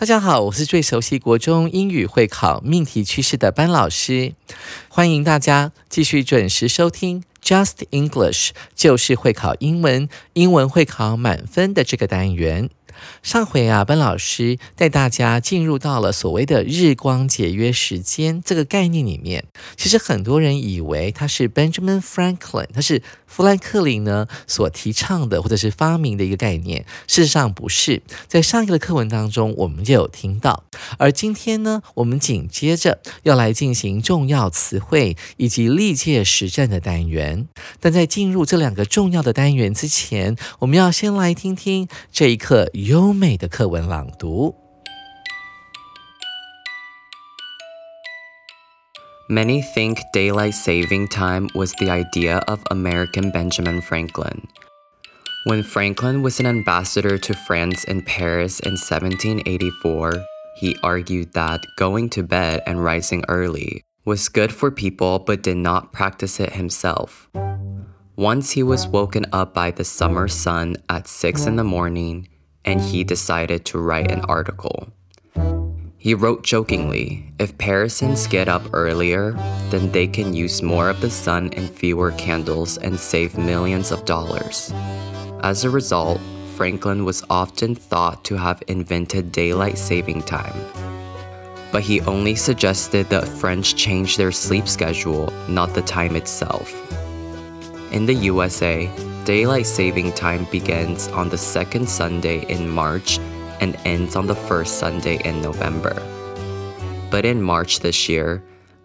[0.00, 4.32] 大家好，我是最熟悉国中英语会考命题趋势的班老师，
[4.88, 12.70] 欢迎大家继续准时收听 Just English，就是会考英文，英文会考满分的这个单元。
[13.22, 19.44] 上回啊，班老师带大家进入到了所谓的日光节约时间这个概念里面。
[19.76, 26.84] 其实很多人以为它是 Benjamin Franklin，它是富兰克林呢所提倡的或者是发明的一个概念。
[27.06, 30.64] 事实上不是，在上一个课文当中我们就有听到。
[30.98, 37.46] 而今天呢，我们紧接着要来进行重要词汇以及历届实战的单元。
[37.80, 42.68] 但在进入这两个重要的单元之前，我们要先来听听这一课。
[42.74, 44.59] 优美的课文朗读。
[49.30, 54.48] Many think daylight saving time was the idea of American Benjamin Franklin.
[55.44, 60.14] When Franklin was an ambassador to France in Paris in 1784,
[60.56, 65.58] he argued that going to bed and rising early was good for people but did
[65.58, 67.30] not practice it himself.
[68.16, 72.28] Once he was woken up by the summer sun at 6 in the morning,
[72.64, 74.92] and he decided to write an article.
[76.00, 79.32] He wrote jokingly if Parisans get up earlier,
[79.68, 84.06] then they can use more of the sun and fewer candles and save millions of
[84.06, 84.72] dollars.
[85.42, 86.18] As a result,
[86.56, 90.56] Franklin was often thought to have invented daylight saving time.
[91.70, 96.72] But he only suggested that French change their sleep schedule, not the time itself.
[97.92, 98.90] In the USA,
[99.26, 103.18] Daylight saving time begins on the second Sunday in March
[103.60, 105.94] and ends on the first Sunday in November.
[107.10, 108.42] But in March this year,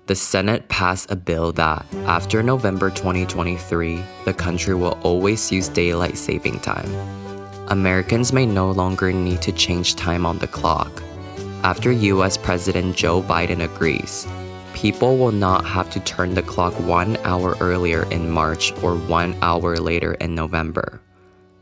[0.07, 6.17] the Senate passed a bill that, after November 2023, the country will always use daylight
[6.17, 6.89] saving time.
[7.69, 11.01] Americans may no longer need to change time on the clock.
[11.63, 14.27] After US President Joe Biden agrees,
[14.75, 19.35] people will not have to turn the clock one hour earlier in March or one
[19.41, 21.01] hour later in November.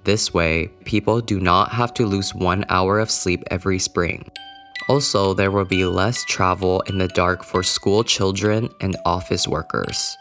[0.05, 4.25] This way, people do not have to lose one hour of sleep every spring.
[4.89, 10.15] Also, there will be less travel in the dark for school children and office workers.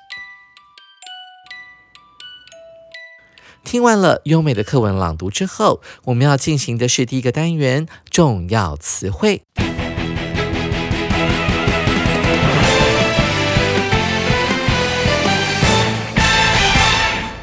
[3.64, 9.44] 听完了优美的课文朗读之后，我们要进行的是第一个单元重要词汇。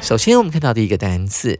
[0.01, 1.59] 首先，我们看到第一个单词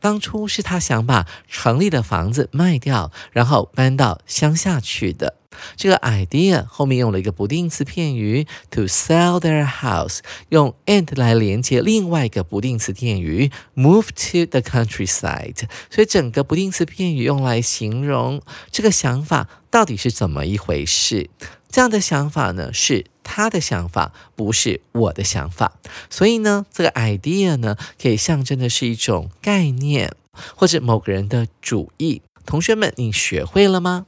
[0.00, 5.34] 当初是他想把城里的房子卖掉，然后搬到乡下去的。
[5.74, 10.20] 这个 idea 后面用了一个不定词片语 to sell their house，
[10.50, 15.68] 用 and 来连接另外一个不定词片语 move to the countryside。
[15.90, 21.28] 所以整个不定词片语用来形容这个想法到底是怎么一回事。
[21.70, 25.74] 这样的想法呢，是他的想法，不是我的想法。
[26.08, 30.12] 所以呢，这个 idea 呢，可以象征的是一种概念，
[30.56, 32.22] 或者某个人的主意。
[32.46, 34.06] 同学们，你学会了吗？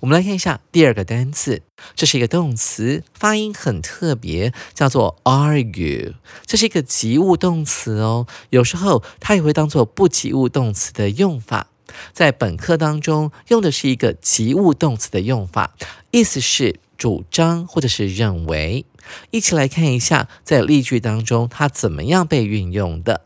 [0.00, 1.62] 我们来看一下第二个单词，
[1.94, 6.14] 这是一个动词，发音很特别，叫做 argue。
[6.44, 11.68] 这是一个及物动词哦，有时候它也会当做不及物动词的用法。
[12.12, 15.74] 在本课当中，用的是一个及物动词的用法，
[16.10, 16.80] 意思是。
[16.98, 18.84] 主张或者是认为，
[19.30, 23.22] 一起来看一下，在例句当中它怎么样被运用的。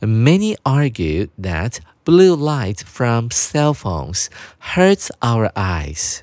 [0.00, 4.26] Many argue that blue light from cell phones
[4.60, 6.20] hurts our eyes。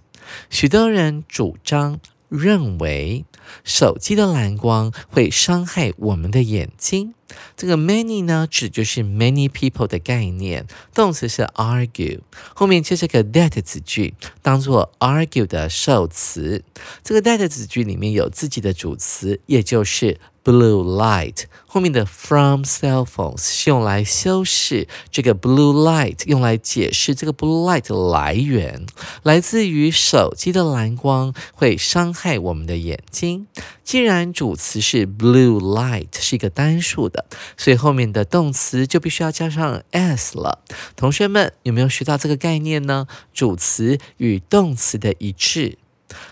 [0.50, 3.24] 许多人主张认为。
[3.64, 7.14] 手机的蓝光会伤害我们的眼睛。
[7.58, 10.68] 这个 many 呢，指就是 many people 的概念。
[10.94, 12.20] 动词是 argue，
[12.54, 14.14] 后面接这个 that 子句，
[14.44, 16.64] 当做 argue 的受词。
[17.04, 28.86] 这个 that 子句里面有自己的主词，也就是 blue light，后面的 from cell phones 是用来修饰这个 blue light，用来解释这个 blue light 的来源，
[29.24, 33.48] 来自于手机的蓝光会伤害我们的眼睛。
[33.84, 37.26] 既然主词是 blue light 是一个单数的，
[37.58, 40.60] 所以后面的动词就必须要加上 s 了。
[40.96, 43.08] 同学们有没有学到这个概念呢？
[43.34, 45.78] 主词与动词的一致。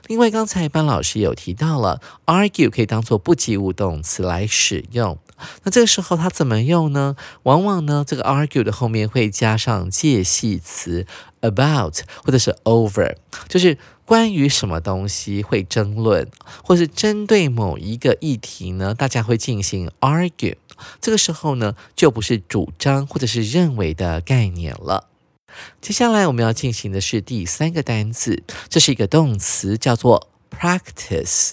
[0.07, 5.17] 另外，刚才班老师有提到了，argue 可以当做不及物动词来使用。
[5.63, 7.15] 那这个时候它怎么用呢？
[7.43, 11.07] 往往呢，这个 argue 的后面会加上介系词
[11.41, 13.15] about 或者是 over，
[13.47, 16.29] 就是关于什么东西会争论，
[16.63, 20.57] 或是针对某一个议题呢，大家会进行 argue。
[20.99, 25.07] 这个时候呢，就不是主张或者是认为的概念了。
[25.81, 31.51] 接下来我们要进行的是第三个单词，这是一个动词，叫做 practice。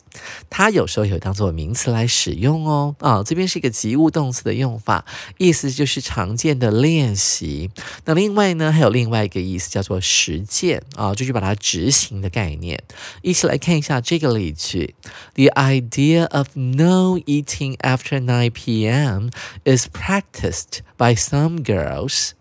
[0.50, 2.96] 它有时候有当做名词来使用哦。
[2.98, 5.04] 啊，这边是一个及物动词的用法，
[5.38, 7.70] 意思就是常见的练习。
[8.04, 12.82] 那另外呢，还有另外一个意思叫做实践啊，就是把它执行的概念。
[13.22, 14.96] 一起来看一下这个例句
[15.34, 19.30] ：The idea of no eating after 9 p.m.
[19.64, 22.32] is practiced by some girls.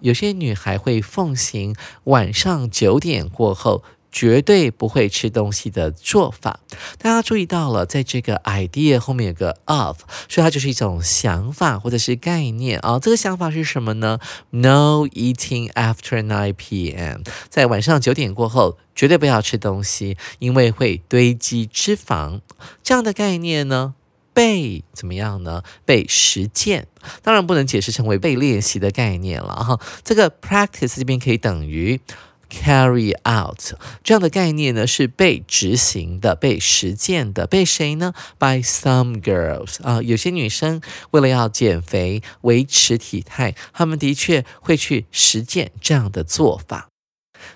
[0.00, 1.74] 有些女孩会奉行
[2.04, 6.60] 晚上九点过后绝对不会吃东西的做法。
[6.96, 9.98] 大家注意到了，在这个 idea 后面有个 of，
[10.28, 12.98] 所以它就是一种想法或者是概念啊。
[12.98, 14.18] 这个想法是什么呢
[14.50, 17.20] ？No eating after 9 p.m.
[17.50, 22.40] 在晚上九点过后绝对不要吃东西，因为会堆积脂肪。
[22.82, 23.94] 这样的概念呢？
[24.38, 25.64] 被怎么样呢？
[25.84, 26.86] 被实践，
[27.22, 29.80] 当然不能解释成为被练习的概念了哈。
[30.04, 32.00] 这个 practice 这边可以等于
[32.48, 33.58] carry out
[34.04, 37.48] 这样的概念呢，是被执行的、被实践的。
[37.48, 40.80] 被谁呢？By some girls 啊，有些女生
[41.10, 46.88] 为了要减肥、维持体态，她们的确会去实践这样的做法。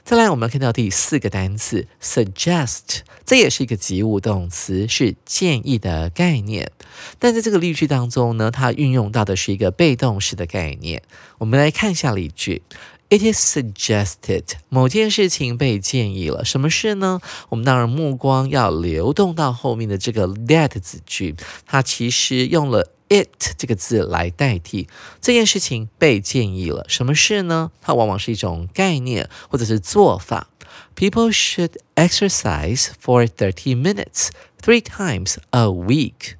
[0.05, 6.70] 再来，我们看到第四个单词 suggest，这也是一个及物动词，是建议的概念。
[7.19, 11.02] 但在这个例句当中呢，它运用到的是一个被动式的概念。
[11.38, 12.62] 我们来看一下例句
[13.08, 16.44] ：It is suggested，某件事情被建议了。
[16.44, 17.20] 什么事呢？
[17.49, 21.35] 我们当然目光要流动到后面的这个 that 子句，
[21.67, 22.93] 它其实用了。
[23.12, 24.88] It 这个字来代替
[25.20, 27.70] 这件事情被建议了，什么事呢？
[27.82, 30.49] 它往往是一种概念或者是做法。
[30.97, 34.29] People should exercise for thirty minutes
[34.61, 36.37] three times a week。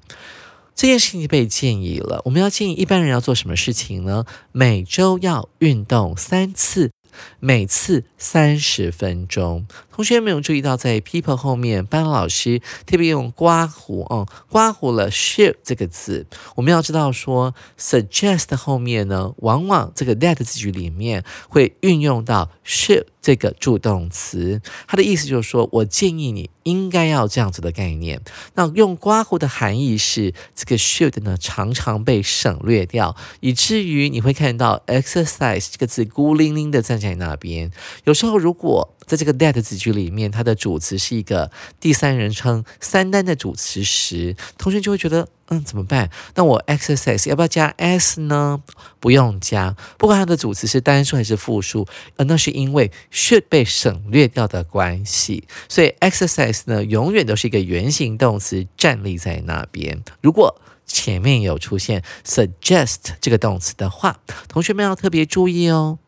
[0.75, 4.25] 这件事情被建议了，我们要建议一般人要做什么事情呢？
[4.51, 6.91] 每周要运动三次。
[7.39, 16.25] 每次三十分钟，同学没有注意到，在 people 后面，班老师特别用刮胡嗯，刮胡了 ship 这个字。
[16.55, 28.21] 我们要知道说，suggest 后面呢，往往这个 that 字句里面会运用到 ship 这个助动词，它的意思就是说我建议你应该要这样子的概念。
[28.55, 37.71] 那用刮胡的含义是，这个 should 呢常常被省略掉，以至于你会看到 exercise 这个字孤零零的站在那边。
[38.03, 46.09] 有时候如果在这个 that 子句里面，它的主词是一个第三人称三单的主词时，同学就会觉得，嗯，怎么办？
[46.35, 48.61] 那我 exercise 要不要加 s 呢？
[48.99, 60.03] 不用加，不管它的主词是单数还是复数，呃，那是因为 should 被省略掉的关系，所以 exercise 呢，永远都是一个原形动词站立在那边。
[60.21, 65.99] 如果前面有出现 suggest 这个动词的话，同学们要特别注意哦。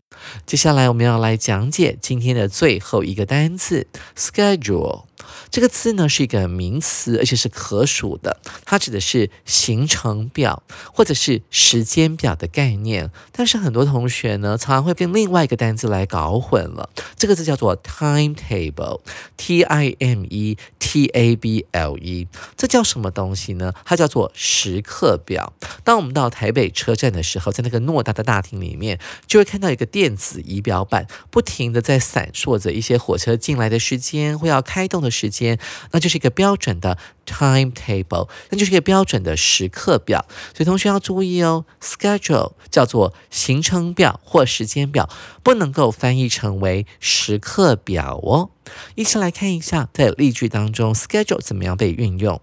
[0.45, 5.03] 接下来我们要来讲解今天的最后一个单词 schedule。
[5.50, 13.10] 这个字呢是一个名词，而且是可数的，它指的是行程表或者是时间表的概念。
[13.31, 16.89] 但是很多同学呢，常常会跟另外一个单词来搞混了。
[17.15, 23.74] 这个字叫做 timetable，t i m e t a b l e，这叫什么东西呢？
[23.84, 25.53] 它叫做时刻表。
[25.84, 35.59] 当我们到台北车站的时候，在那个偌大的大厅里面，就会看到一个电子仪表板，不停的在闪烁着一些火车进来的时间会要开动时间，
[35.91, 40.25] 那就是一个标准的 timetable，那就是一个标准的时刻表。
[40.53, 45.09] 所以同学要注意哦，schedule 叫做行程表或时间表，
[45.43, 48.50] 不能够翻译成为时刻表哦。
[48.95, 52.41] 一起来看一下，在例句当中，schedule 怎么样被运用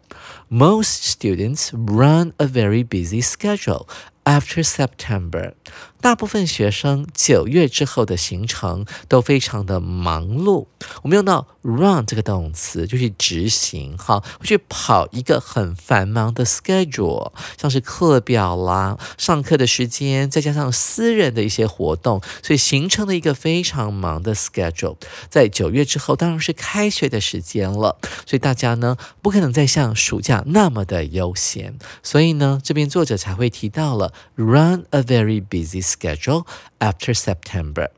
[0.48, 3.88] ？Most students run a very busy schedule
[4.24, 5.54] after September。
[6.02, 10.66] 大部分学生九月之后的行程都非常的忙碌。
[11.02, 24.96] 我们用到 run 这个动词，就是执行，哈，会去跑一个很繁忙的 schedule，像是课表啦、上课的时间，再加上私人的一些活动，所以形成了一个非常忙的 schedule。
[25.30, 35.91] 在九月之后，当然是开学的时间了，所以大家呢不可能再像暑假那么的悠闲，所以呢，这边作者才会提到了 run a very busy。
[35.91, 36.45] schedule
[36.79, 37.89] after September。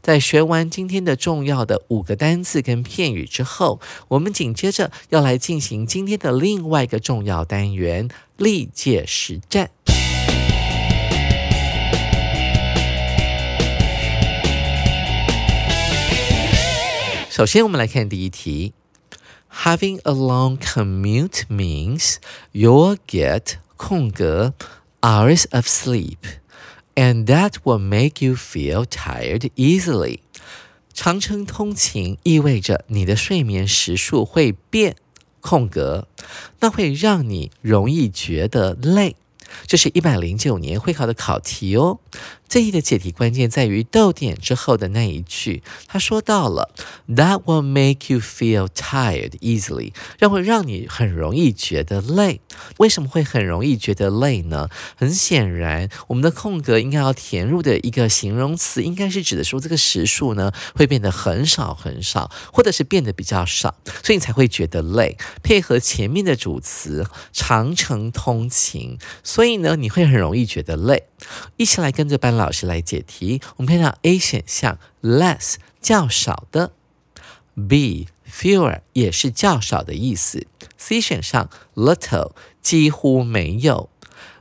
[0.00, 9.70] 在学完今天的重要的五个单词跟片语之后，我们紧接着要来进行今天的另外一个重要单元——历届实战。
[17.28, 18.74] 首先，我们来看第一题：
[19.64, 22.18] Having a long commute means
[22.52, 24.54] you'll get 空格
[25.00, 26.18] hours of sleep。
[26.95, 30.19] And that will make you feel tired easily。
[30.93, 34.95] 长程通勤意味着你的睡眠时数会变，
[35.41, 36.07] 空格，
[36.59, 39.15] 那会让你容易觉得累。
[39.65, 41.99] 这是一百零九年会考的考题哦。
[42.47, 46.71] 这一的解题关键在于逗点之后的那一句，他说到了
[47.09, 52.41] "That will make you feel tired easily"，让会让你很容易觉得累。
[52.77, 54.69] 为什么会很容易觉得累呢？
[54.95, 65.17] 很显然，我们的空格应该要填入的一个形容词，应该是指的说这个时数呢会变得很少很少，或者是变得比较少，所以你才会觉得累。
[65.41, 71.05] 配合前面的主词长城通勤，所以呢你会很容易觉得累。
[71.57, 73.41] 一起来跟着班老师来解题。
[73.57, 76.71] 我们看到 A 选项 less 较少的
[77.67, 80.47] ，B fewer 也是较少的意思。
[80.77, 83.89] C 选项 little 几乎没有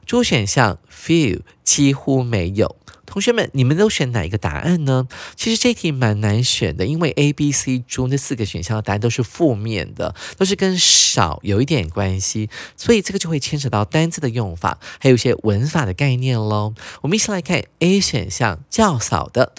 [0.06, 2.76] ，D 选项 few 几乎没有。
[3.12, 5.06] 同学们，你们都选哪一个答案呢？
[5.36, 16.72] 其实这题蛮难选的，因为 A、B、C、中那四个选项的答案都是负面的，都是跟少有一点关系，所以这个就会牵扯到单字的用法，还有一些文法的概念喽。
[17.02, 19.52] 我们一起来看 A 选项较少的。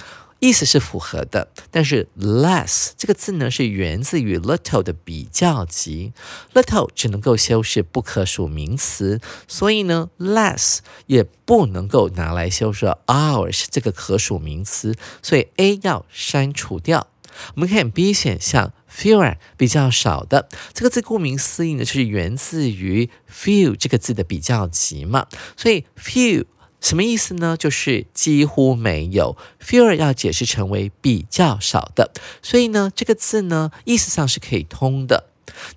[0.44, 6.12] 意思是符合的，但是 less 这个字呢是源自于 little 的比较级
[6.54, 17.08] ，little 只能够修饰不可数名词，所以呢 less 也不能够拿来修饰 hours 这个可数名词，所以 A 要删除掉。
[17.56, 26.44] 我们看 B 选项 fewer 比较少的这个字，顾名思义呢就是源自于 few 这个字的比较级嘛，所以 few。
[26.84, 27.56] 什么意思呢？
[27.58, 32.12] 就是几乎没有，fewer 要解释成为比较少的，
[32.42, 35.30] 所以呢，这个字呢，意思上是可以通的。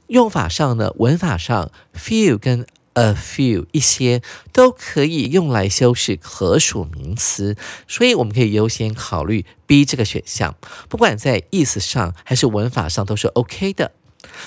[0.09, 4.21] 用法上呢，文法上，few 跟 a few 一些
[4.53, 10.57] 都可以用来修饰可数名词，所以我们可以优先考虑 B 这个选项，
[10.89, 13.93] 不管在意思上还是文法上都是 OK 的。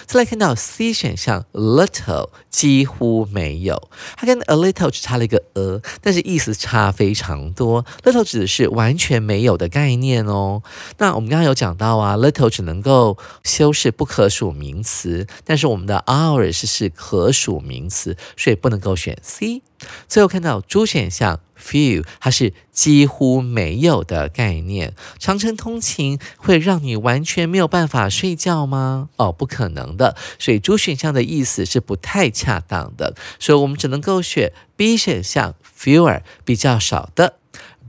[0.06, 7.86] 再来看到 C 选项，little 几乎没有，它跟 a little 只差了一个 a，但是意思差非常多。
[8.04, 10.62] little 指的是完全没有的概念哦。
[10.98, 19.62] 那我们刚刚有讲到啊，little 只能够修饰不可数名词，但是我们的 ours 是可数名词，所以不能够选 C。
[20.08, 21.40] 最后看到猪选项。
[21.62, 24.94] Few，它是几乎没有的概念。
[25.18, 29.10] 长程通勤会让你完全没有办法睡觉吗？
[29.18, 30.16] 哦，不可能的。
[30.40, 37.36] 所以 D 选项的意思是不太恰当的，所以我们只能够选 B 选项，fewer 比较少的。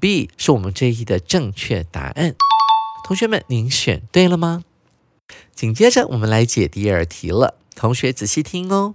[0.01, 2.35] B 是我们这一的正确答案。
[3.05, 4.65] 同学们，您选对了吗？
[5.55, 8.95] 紧接着我们来解第二题了，同学仔细听哦。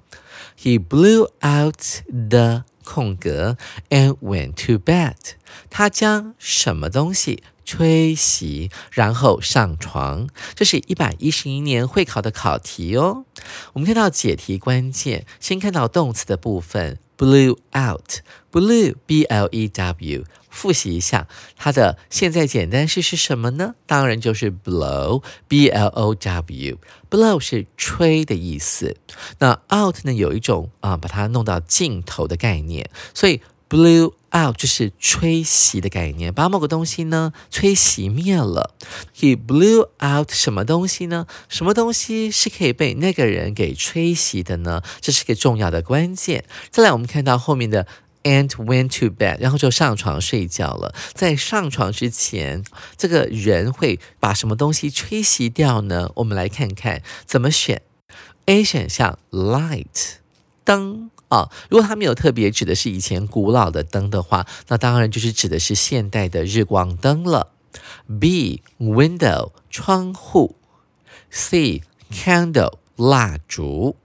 [0.60, 3.58] He blew out the 空格
[3.90, 5.16] ，and went to bed。
[5.70, 10.30] 他将什么东西吹熄，然后上床？
[10.54, 13.26] 这是一百一十一年会考的考题哦。
[13.74, 20.24] 我们看到解题关键，先看到动词的部分，blew out，blew b l e w。
[20.50, 23.76] 复习一下，它的现在简单式是什么呢？
[23.86, 26.78] 当然就是 blow，b l o w。
[27.10, 28.96] blow 是吹的意思。
[29.40, 38.76] 那 out 呢，有一种啊，把它弄到尽头的概念，所以 blew out 就是吹熄的概念，把某个东西呢吹熄灭了。
[39.16, 41.26] He blew out 什么东西呢？
[41.48, 44.82] 什么东西是可以被那个人给吹熄的呢？
[45.00, 46.44] 这是个重要的关键。
[46.70, 47.88] 再来，我们看到后面的。
[48.28, 50.96] And went to bed，然后就上床睡觉了。
[51.14, 52.64] 在上床之前，
[52.98, 56.10] 这个人会把什么东西吹熄掉呢？
[56.16, 57.84] 我们来看看怎么选。
[58.46, 60.16] A 选项，light，
[60.64, 61.50] 灯啊。
[61.70, 67.52] 如果它没有特别指的是以前古老的灯的话，那当然就是指的是现代的日光灯了。
[68.20, 70.56] B window 窗户
[71.30, 73.96] ，C candle 蜡烛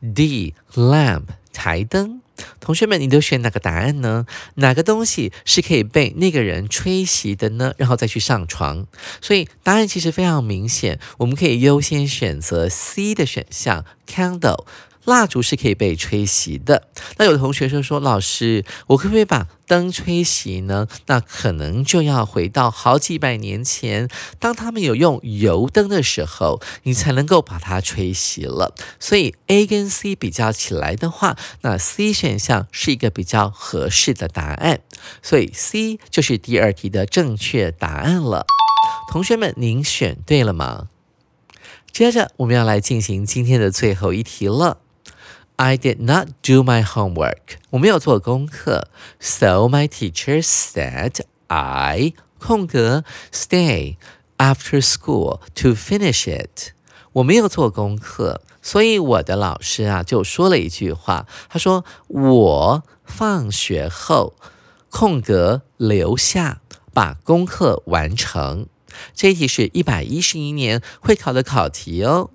[0.00, 2.22] ，D lamp 台灯。
[2.60, 4.24] 同学们，你都选哪个答案呢？
[4.56, 7.72] 哪个东西是可以被那个人吹熄的呢？
[7.76, 8.86] 然后再去上床。
[9.20, 14.66] 所以答案其实非常明显，我们可以优先选择 C 的选项，candle。
[15.08, 16.86] 蜡烛是可以被吹熄的。
[17.16, 20.86] 那有的同学说说，老师，我可不可以把灯吹熄呢？
[21.06, 28.74] 那可能就要回到好几百年前，当他们有用油灯的时候，你才能够把它吹熄了。
[29.00, 34.80] 所以 A 跟 C 比较起来的话，那 C 选项是一个比较合适的答案。
[35.22, 38.44] 所以 C 就是第二题的正确答案了。
[39.10, 40.88] 同学们，您选对了吗？
[41.90, 44.78] 接着我们要来进行今天的最后一题了。
[45.60, 47.58] I did not do my homework.
[47.70, 48.88] 我没有做功课
[49.18, 53.96] ，so my teacher said I 空格 stay
[54.36, 56.70] after school to finish it.
[57.14, 64.36] 我没有做功课，所以我的老师啊就说了一句话，他说我放学后
[64.90, 66.60] 空格留下
[66.94, 68.68] 把功课完成。
[69.12, 72.30] 这一题是一百一十一年会考的考题哦。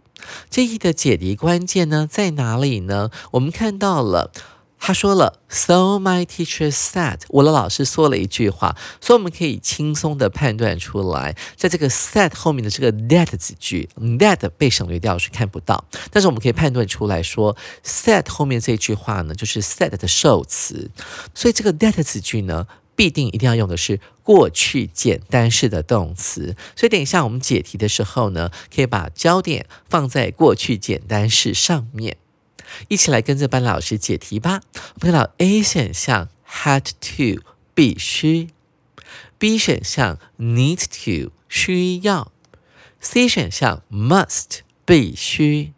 [0.50, 3.10] 这一的解题关键呢在哪里呢？
[3.32, 4.32] 我们看到了，
[4.80, 13.90] 他说了，So my teacher said，我的老师说了一句话，所以我们可以轻松的判断出来，在这个 said 后面的这个 that 子句
[14.20, 20.92] ，that 被省略掉是看不到，但是我们可以判断出来说，said 后面这句话呢就是 said 的受词，
[21.34, 22.68] 所以这个 that 子句呢。
[22.96, 32.18] 必定一定要用的是过去简单式的动词，所以等一下我们解题的时候呢，可以把焦点放在过去简单式上面，
[32.88, 34.62] 一起来跟着班老师解题吧。
[34.74, 37.42] 我们看到 A 选项 had to
[37.74, 38.50] 必须
[39.38, 42.32] ，B 选项 need to 需要
[43.00, 45.74] ，C 选项 must 必须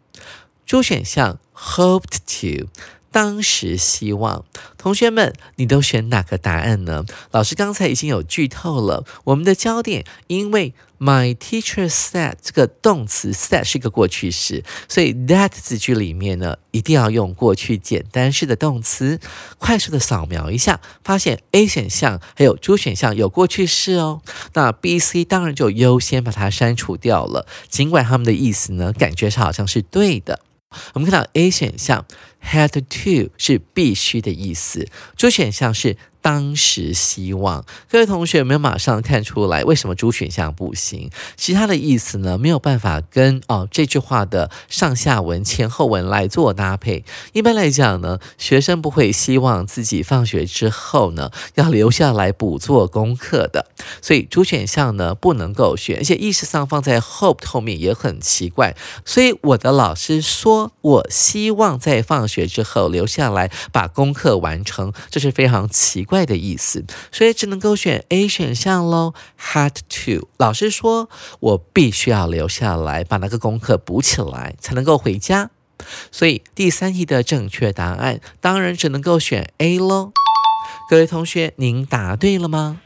[0.66, 2.68] ，D 选项 hoped to。
[3.16, 4.44] 当时希望
[4.76, 7.02] 同学们，你都选哪个答案呢？
[7.30, 19.18] 老师刚才已经有剧透了，我们的焦点，因为 my teacher said 这个动词 said 是一个过去式，所以 that 字句里面呢，一定要用过去简单式的动词。
[19.56, 24.20] 快速的扫描一下，发现 A 选项还有 D 选项有过去式哦，
[24.52, 27.46] 那 B、C 当然就优先把它删除掉了。
[27.70, 30.40] 尽管他们的意思呢，感觉上好像是对的。
[30.92, 32.04] 我们看到 A 选项
[32.42, 35.96] had to 是必须的意思，主选项是。
[36.26, 41.08] 当时希望各位同学有没有马上看出来为什么主选项不行？
[41.36, 47.04] 其他的意思呢没有办法跟哦这句话的上下文前后文来做搭配。
[47.32, 53.66] 一般来讲呢，学生不会希望自己放学之后呢要留下来补做功课的，
[54.02, 58.74] 所以主选项呢不能够选，而且意识上放在 hope 后面也很奇怪。
[59.04, 66.15] 所以我的老师说我希望在放学之后留下来把功课完成，这是非常奇怪。
[66.24, 69.12] 的意思，所以只能够选 A 选项喽。
[69.38, 75.50] Had to，老师说我必须要留下来把那个功课补起来，才能够回家。
[76.10, 80.12] 所以第三题的正确答案当然只能够选 A 喽。
[80.88, 82.80] 各位同学，您答对了吗？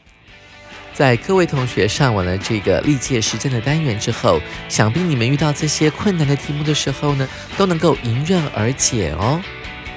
[0.93, 9.41] 在各位同学上完了这个历届实践的单元之后，想必你们遇到这些困难的题目的时候呢，都能够迎刃而解哦。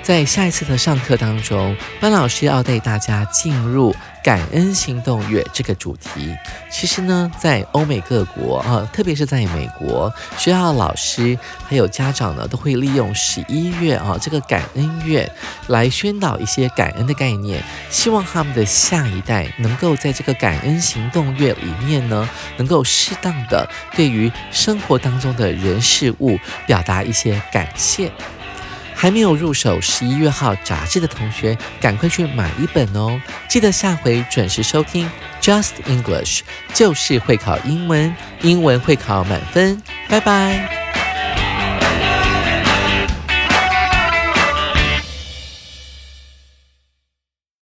[0.05, 6.31] 在下一次的上课当中，班老师要带大家进入感恩行动月这个主题。
[6.71, 15.27] 其实呢，在欧美各国啊，特别是在美国，学校老师还有家长呢，都会利用十一月啊这个感恩月
[15.69, 28.13] 来宣导一些感恩的概念，希望他们的下一代能够在这个感恩行动月里面呢，能够适当的对于生活当中的人事物表达一些感谢。
[29.05, 33.21] 还没有入手十一月号杂志的同学，赶快去买一本哦！
[33.51, 35.07] 记得下回准时收听
[35.43, 36.41] Just English，
[36.73, 40.84] 就是会考英文，英文会考满分，拜拜。